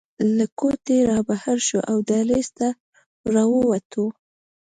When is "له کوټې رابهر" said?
0.37-1.57